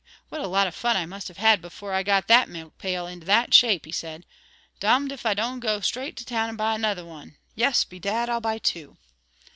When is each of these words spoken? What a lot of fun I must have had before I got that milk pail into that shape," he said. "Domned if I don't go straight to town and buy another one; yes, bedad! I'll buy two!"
What 0.29 0.41
a 0.41 0.47
lot 0.47 0.65
of 0.65 0.73
fun 0.73 0.97
I 0.97 1.05
must 1.05 1.27
have 1.27 1.37
had 1.37 1.61
before 1.61 1.93
I 1.93 2.01
got 2.01 2.27
that 2.27 2.49
milk 2.49 2.79
pail 2.79 3.05
into 3.05 3.27
that 3.27 3.53
shape," 3.53 3.85
he 3.85 3.91
said. 3.91 4.25
"Domned 4.79 5.11
if 5.11 5.27
I 5.27 5.35
don't 5.35 5.59
go 5.59 5.79
straight 5.79 6.17
to 6.17 6.25
town 6.25 6.49
and 6.49 6.57
buy 6.57 6.73
another 6.73 7.05
one; 7.05 7.37
yes, 7.53 7.83
bedad! 7.83 8.27
I'll 8.27 8.41
buy 8.41 8.57
two!" 8.57 8.97